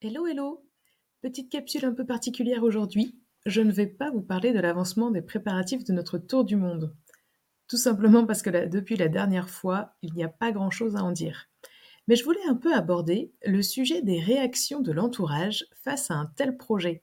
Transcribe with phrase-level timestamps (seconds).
[0.00, 0.64] Hello, hello
[1.22, 3.18] Petite capsule un peu particulière aujourd'hui.
[3.46, 6.94] Je ne vais pas vous parler de l'avancement des préparatifs de notre tour du monde.
[7.66, 11.10] Tout simplement parce que depuis la dernière fois, il n'y a pas grand-chose à en
[11.10, 11.48] dire.
[12.06, 16.26] Mais je voulais un peu aborder le sujet des réactions de l'entourage face à un
[16.26, 17.02] tel projet.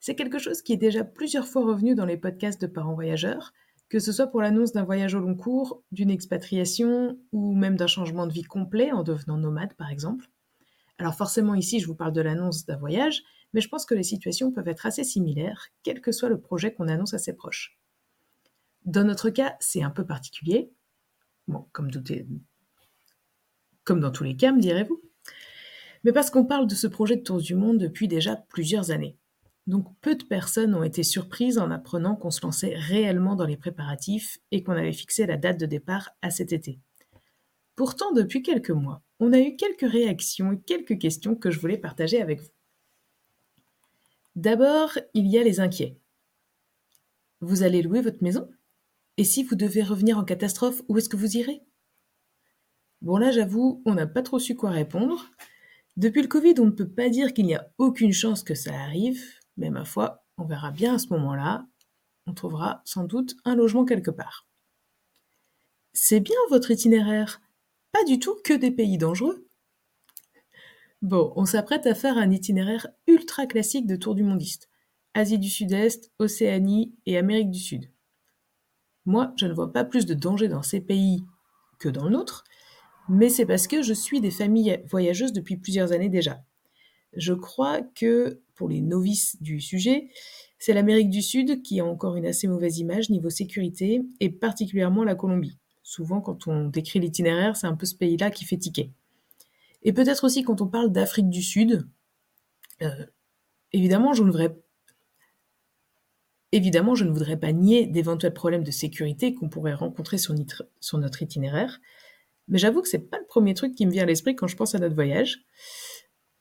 [0.00, 3.52] C'est quelque chose qui est déjà plusieurs fois revenu dans les podcasts de parents voyageurs,
[3.90, 7.86] que ce soit pour l'annonce d'un voyage au long cours, d'une expatriation ou même d'un
[7.86, 10.30] changement de vie complet en devenant nomade par exemple.
[10.98, 14.02] Alors forcément ici je vous parle de l'annonce d'un voyage, mais je pense que les
[14.02, 17.78] situations peuvent être assez similaires, quel que soit le projet qu'on annonce à ses proches.
[18.84, 20.70] Dans notre cas, c'est un peu particulier,
[21.48, 21.90] bon, comme,
[23.84, 25.02] comme dans tous les cas, me direz-vous,
[26.04, 29.18] mais parce qu'on parle de ce projet de tour du monde depuis déjà plusieurs années.
[29.66, 33.56] Donc peu de personnes ont été surprises en apprenant qu'on se lançait réellement dans les
[33.56, 36.78] préparatifs et qu'on avait fixé la date de départ à cet été.
[37.74, 41.78] Pourtant, depuis quelques mois, on a eu quelques réactions et quelques questions que je voulais
[41.78, 42.50] partager avec vous.
[44.34, 45.98] D'abord, il y a les inquiets.
[47.40, 48.50] Vous allez louer votre maison?
[49.16, 51.62] Et si vous devez revenir en catastrophe, où est-ce que vous irez?
[53.00, 55.30] Bon là, j'avoue, on n'a pas trop su quoi répondre.
[55.96, 58.74] Depuis le Covid, on ne peut pas dire qu'il n'y a aucune chance que ça
[58.74, 59.22] arrive,
[59.56, 61.66] mais ma foi, on verra bien à ce moment-là.
[62.26, 64.46] On trouvera sans doute un logement quelque part.
[65.94, 67.40] C'est bien votre itinéraire?
[68.04, 69.48] Du tout que des pays dangereux.
[71.02, 74.68] Bon, on s'apprête à faire un itinéraire ultra classique de tour du mondiste.
[75.14, 77.90] Asie du Sud-Est, Océanie et Amérique du Sud.
[79.06, 81.24] Moi, je ne vois pas plus de danger dans ces pays
[81.80, 82.44] que dans le nôtre,
[83.08, 86.44] mais c'est parce que je suis des familles voyageuses depuis plusieurs années déjà.
[87.14, 90.10] Je crois que, pour les novices du sujet,
[90.58, 95.02] c'est l'Amérique du Sud qui a encore une assez mauvaise image niveau sécurité, et particulièrement
[95.02, 95.58] la Colombie.
[95.88, 98.90] Souvent, quand on décrit l'itinéraire, c'est un peu ce pays-là qui fait tiquer.
[99.84, 101.86] Et peut-être aussi quand on parle d'Afrique du Sud,
[102.82, 103.06] euh,
[103.72, 104.32] évidemment, je ne
[107.12, 110.34] voudrais pas nier d'éventuels problèmes de sécurité qu'on pourrait rencontrer sur,
[110.80, 111.80] sur notre itinéraire,
[112.48, 114.56] mais j'avoue que c'est pas le premier truc qui me vient à l'esprit quand je
[114.56, 115.44] pense à notre voyage.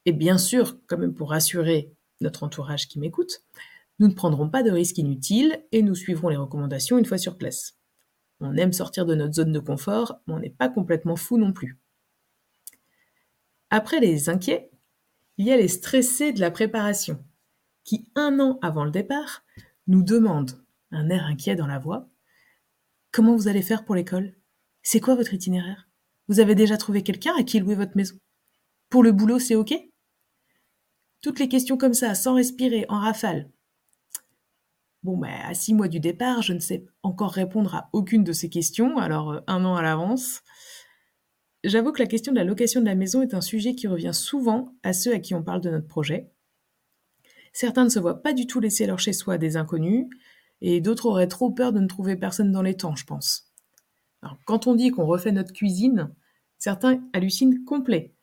[0.06, 3.44] Et bien sûr, quand même pour rassurer notre entourage qui m'écoute,
[4.00, 7.38] nous ne prendrons pas de risques inutiles et nous suivrons les recommandations une fois sur
[7.38, 7.78] place.
[8.46, 11.52] On aime sortir de notre zone de confort, mais on n'est pas complètement fou non
[11.52, 11.78] plus.
[13.70, 14.70] Après les inquiets,
[15.38, 17.24] il y a les stressés de la préparation,
[17.84, 19.44] qui un an avant le départ
[19.88, 22.10] nous demandent, un air inquiet dans la voix,
[23.16, 24.36] Comment vous allez faire pour l'école?
[24.84, 25.88] C'est quoi votre itinéraire?
[26.28, 28.18] Vous avez déjà trouvé quelqu'un à qui louer votre maison?
[28.90, 29.74] Pour le boulot, c'est OK?
[31.22, 33.50] Toutes les questions comme ça, sans respirer, en rafale.
[35.06, 38.34] Bon, bah, à six mois du départ, je ne sais encore répondre à aucune de
[38.34, 40.42] ces questions, alors euh, un an à l'avance.
[41.64, 44.16] J'avoue que la question de la location de la maison est un sujet qui revient
[44.16, 46.32] souvent à ceux à qui on parle de notre projet.
[47.54, 50.08] Certains ne se voient pas du tout laisser leur chez-soi des inconnus,
[50.62, 53.54] et d'autres auraient trop peur de ne trouver personne dans les temps, je pense.
[54.46, 56.16] Quand on dit qu'on refait notre cuisine,
[56.58, 58.16] certains hallucinent complet.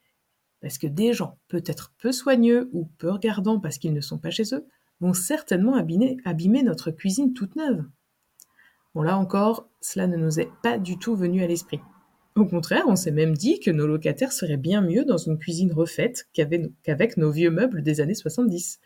[0.60, 4.31] Parce que des gens, peut-être peu soigneux ou peu regardants parce qu'ils ne sont pas
[4.31, 4.66] chez eux,
[5.02, 7.84] vont certainement abîmer, abîmer notre cuisine toute neuve.
[8.94, 11.80] Bon là encore, cela ne nous est pas du tout venu à l'esprit.
[12.36, 15.72] Au contraire, on s'est même dit que nos locataires seraient bien mieux dans une cuisine
[15.72, 18.80] refaite qu'avec nos vieux meubles des années 70.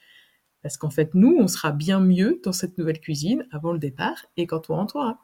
[0.63, 4.27] Parce qu'en fait, nous, on sera bien mieux dans cette nouvelle cuisine avant le départ
[4.37, 5.21] et quand on rentrera.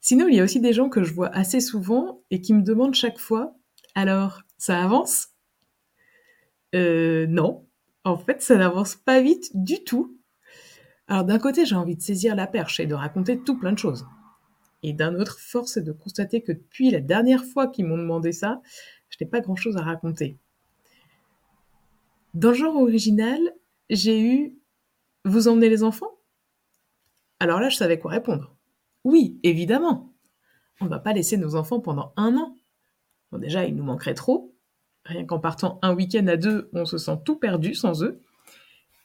[0.00, 2.62] Sinon, il y a aussi des gens que je vois assez souvent et qui me
[2.62, 3.56] demandent chaque fois
[3.94, 5.30] alors, ça avance?
[6.74, 7.66] Euh, Non.
[8.04, 10.16] En fait, ça n'avance pas vite du tout.
[11.06, 13.78] Alors d'un côté, j'ai envie de saisir la perche et de raconter tout plein de
[13.78, 14.06] choses.
[14.82, 18.32] Et d'un autre, force est de constater que depuis la dernière fois qu'ils m'ont demandé
[18.32, 18.62] ça,
[19.10, 20.38] je n'ai pas grand-chose à raconter.
[22.32, 23.40] Dans le genre original,
[23.90, 24.56] j'ai eu
[25.24, 26.18] Vous emmenez les enfants?
[27.40, 28.56] Alors là, je savais quoi répondre.
[29.04, 30.14] Oui, évidemment.
[30.80, 32.56] On ne va pas laisser nos enfants pendant un an.
[33.30, 34.49] Bon, déjà, il nous manquerait trop.
[35.10, 38.20] Rien qu'en partant un week-end à deux, on se sent tout perdu sans eux.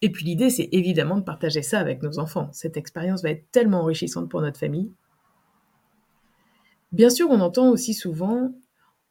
[0.03, 2.47] Et puis l'idée, c'est évidemment de partager ça avec nos enfants.
[2.51, 4.91] Cette expérience va être tellement enrichissante pour notre famille.
[6.91, 8.53] Bien sûr, on entend aussi souvent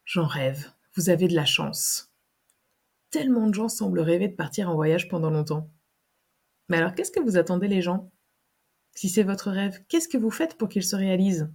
[0.04, 2.12] J'en rêve, vous avez de la chance.
[3.10, 5.68] Tellement de gens semblent rêver de partir en voyage pendant longtemps.
[6.68, 8.12] Mais alors, qu'est-ce que vous attendez les gens?
[8.94, 11.50] Si c'est votre rêve, qu'est-ce que vous faites pour qu'il se réalise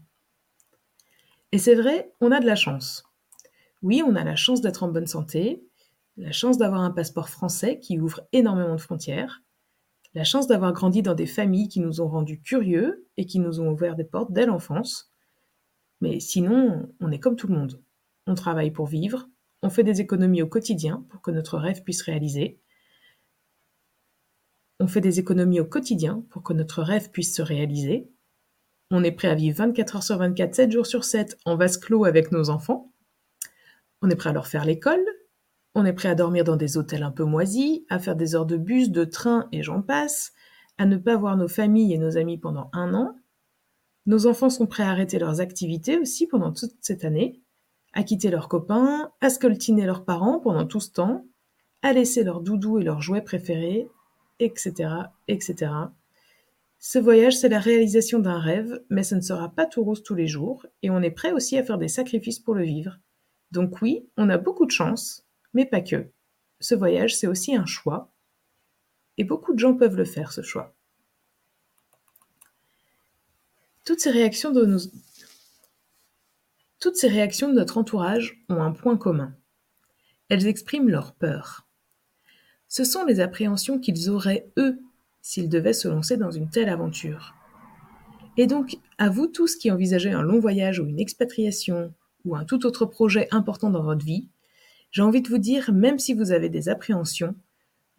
[1.54, 3.09] Et c'est vrai, on a de la chance.
[3.82, 5.64] Oui, on a la chance d'être en bonne santé,
[6.18, 9.42] la chance d'avoir un passeport français qui ouvre énormément de frontières,
[10.14, 13.62] la chance d'avoir grandi dans des familles qui nous ont rendus curieux et qui nous
[13.62, 15.12] ont ouvert des portes dès l'enfance.
[16.02, 17.82] Mais sinon, on est comme tout le monde.
[18.28, 19.28] On travaille pour vivre,
[19.62, 22.62] On fait des économies au quotidien pour que notre rêve puisse réaliser.
[24.80, 28.10] On fait des économies au quotidien pour que notre rêve puisse se réaliser.
[28.90, 31.78] On est prêt à vivre 24 heures sur 24, 7 jours sur 7 en vase
[31.78, 32.94] clos avec nos enfants.
[34.02, 35.06] On est prêt à leur faire l'école.
[35.76, 38.46] On est prêt à dormir dans des hôtels un peu moisis, à faire des heures
[38.46, 40.34] de bus, de train et j'en passe,
[40.78, 43.16] à ne pas voir nos familles et nos amis pendant un an.
[44.06, 47.42] Nos enfants sont prêts à arrêter leurs activités aussi pendant toute cette année,
[47.94, 51.26] à quitter leurs copains, à scoltiner leurs parents pendant tout ce temps,
[51.82, 53.88] à laisser leurs doudous et leurs jouets préférés,
[54.40, 54.92] etc.,
[55.28, 55.72] etc.
[56.80, 60.16] Ce voyage, c'est la réalisation d'un rêve, mais ce ne sera pas tout rose tous
[60.16, 63.00] les jours, et on est prêt aussi à faire des sacrifices pour le vivre.
[63.52, 66.10] Donc oui, on a beaucoup de chance, mais pas que.
[66.60, 68.12] Ce voyage, c'est aussi un choix,
[69.18, 70.76] et beaucoup de gens peuvent le faire, ce choix.
[73.84, 74.66] Toutes ces réactions de
[77.54, 79.36] notre entourage ont un point commun.
[80.30, 81.68] Elles expriment leur peur.
[82.68, 84.80] Ce sont les appréhensions qu'ils auraient, eux,
[85.22, 87.34] s'ils devaient se lancer dans une telle aventure.
[88.38, 91.94] Et donc, à vous tous qui envisagez un long voyage ou une expatriation
[92.26, 94.28] ou un tout autre projet important dans votre vie,
[94.92, 97.36] j'ai envie de vous dire, même si vous avez des appréhensions,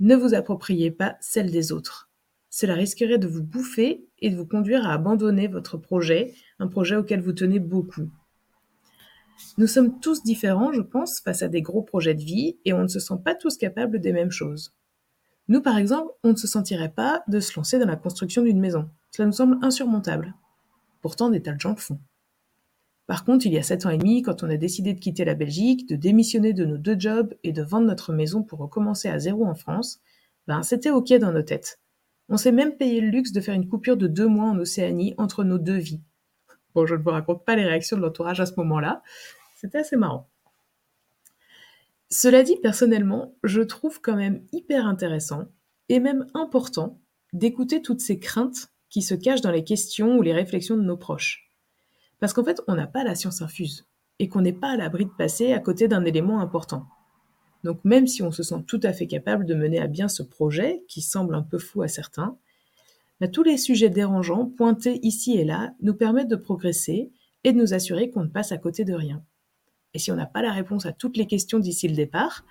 [0.01, 2.11] ne vous appropriez pas celles des autres.
[2.49, 6.97] Cela risquerait de vous bouffer et de vous conduire à abandonner votre projet, un projet
[6.97, 8.11] auquel vous tenez beaucoup.
[9.57, 12.83] Nous sommes tous différents, je pense, face à des gros projets de vie et on
[12.83, 14.75] ne se sent pas tous capables des mêmes choses.
[15.49, 18.61] Nous, par exemple, on ne se sentirait pas de se lancer dans la construction d'une
[18.61, 18.89] maison.
[19.11, 20.35] Cela nous semble insurmontable.
[21.03, 21.99] Pourtant, des tas de gens le font.
[23.11, 25.25] Par contre, il y a sept ans et demi, quand on a décidé de quitter
[25.25, 29.09] la Belgique, de démissionner de nos deux jobs et de vendre notre maison pour recommencer
[29.09, 30.01] à zéro en France,
[30.47, 31.81] ben, c'était OK dans nos têtes.
[32.29, 35.15] On s'est même payé le luxe de faire une coupure de deux mois en Océanie
[35.19, 36.01] entre nos deux vies.
[36.77, 39.03] Bon, je ne vous raconte pas les réactions de l'entourage à ce moment-là.
[39.57, 40.29] C'était assez marrant.
[42.11, 45.47] Cela dit, personnellement, je trouve quand même hyper intéressant
[45.89, 47.01] et même important
[47.33, 50.97] d'écouter toutes ces craintes qui se cachent dans les questions ou les réflexions de nos
[50.97, 51.50] proches.
[52.21, 53.87] Parce qu'en fait, on n'a pas la science infuse
[54.19, 56.87] et qu'on n'est pas à l'abri de passer à côté d'un élément important.
[57.65, 60.23] Donc même si on se sent tout à fait capable de mener à bien ce
[60.23, 62.37] projet, qui semble un peu fou à certains,
[63.21, 67.11] bah, tous les sujets dérangeants pointés ici et là nous permettent de progresser
[67.45, 69.23] et de nous assurer qu'on ne passe à côté de rien.
[69.93, 72.45] Et si on n'a pas la réponse à toutes les questions d'ici le départ,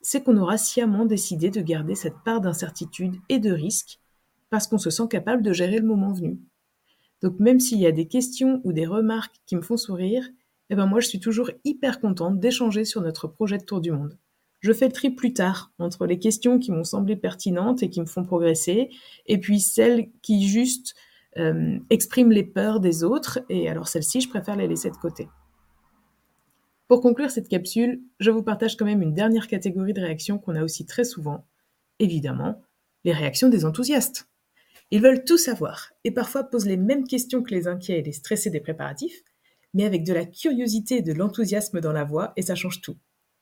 [0.00, 4.00] c'est qu'on aura sciemment décidé de garder cette part d'incertitude et de risque
[4.50, 6.40] parce qu'on se sent capable de gérer le moment venu.
[7.22, 10.28] Donc même s'il y a des questions ou des remarques qui me font sourire,
[10.70, 13.92] eh ben moi je suis toujours hyper contente d'échanger sur notre projet de tour du
[13.92, 14.18] monde.
[14.60, 18.00] Je fais le tri plus tard entre les questions qui m'ont semblé pertinentes et qui
[18.00, 18.90] me font progresser,
[19.26, 20.94] et puis celles qui juste
[21.36, 25.28] euh, expriment les peurs des autres, et alors celles-ci, je préfère les laisser de côté.
[26.86, 30.54] Pour conclure cette capsule, je vous partage quand même une dernière catégorie de réactions qu'on
[30.54, 31.46] a aussi très souvent.
[31.98, 32.62] Évidemment,
[33.04, 34.28] les réactions des enthousiastes.
[34.92, 38.12] Ils veulent tout savoir, et parfois posent les mêmes questions que les inquiets et les
[38.12, 39.24] stressés des préparatifs,
[39.72, 42.98] mais avec de la curiosité et de l'enthousiasme dans la voix, et ça change tout.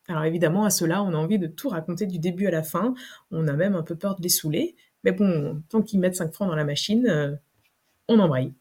[0.06, 2.94] Alors évidemment, à cela, on a envie de tout raconter du début à la fin.
[3.32, 4.76] On a même un peu peur de les saouler.
[5.04, 7.36] Mais bon, tant qu'ils mettent 5 francs dans la machine, euh,
[8.08, 8.52] on embraye.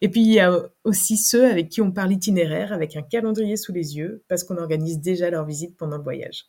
[0.00, 0.52] Et puis il y a
[0.82, 4.58] aussi ceux avec qui on parle itinéraire avec un calendrier sous les yeux parce qu'on
[4.58, 6.46] organise déjà leur visite pendant le voyage.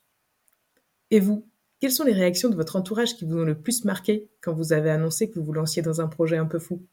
[1.12, 1.48] Et vous,
[1.86, 4.74] quelles sont les réactions de votre entourage qui vous ont le plus marqué quand vous
[4.74, 6.84] avez annoncé que vous vous lanciez dans un projet un peu fou?